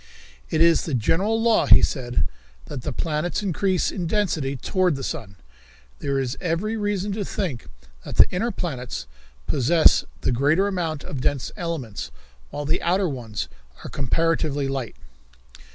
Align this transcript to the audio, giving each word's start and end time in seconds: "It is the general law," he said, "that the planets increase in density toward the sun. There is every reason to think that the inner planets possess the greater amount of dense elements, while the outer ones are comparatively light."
"It 0.49 0.61
is 0.61 0.85
the 0.85 0.95
general 0.95 1.39
law," 1.39 1.67
he 1.67 1.83
said, 1.83 2.27
"that 2.65 2.81
the 2.81 2.91
planets 2.91 3.43
increase 3.43 3.91
in 3.91 4.07
density 4.07 4.55
toward 4.55 4.95
the 4.95 5.03
sun. 5.03 5.35
There 5.99 6.17
is 6.17 6.39
every 6.41 6.75
reason 6.75 7.11
to 7.11 7.23
think 7.23 7.67
that 8.03 8.15
the 8.15 8.27
inner 8.31 8.49
planets 8.49 9.05
possess 9.45 10.03
the 10.21 10.31
greater 10.31 10.65
amount 10.67 11.03
of 11.03 11.21
dense 11.21 11.51
elements, 11.55 12.09
while 12.49 12.65
the 12.65 12.81
outer 12.81 13.07
ones 13.07 13.47
are 13.83 13.91
comparatively 13.91 14.67
light." 14.67 14.95